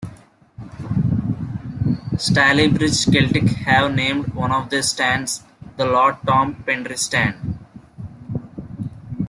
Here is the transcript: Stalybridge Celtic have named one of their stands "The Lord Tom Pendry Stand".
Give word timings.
Stalybridge 2.15 3.11
Celtic 3.13 3.51
have 3.57 3.93
named 3.93 4.33
one 4.33 4.51
of 4.51 4.71
their 4.71 4.81
stands 4.81 5.43
"The 5.77 5.85
Lord 5.85 6.15
Tom 6.25 6.55
Pendry 6.65 6.97
Stand". 6.97 7.59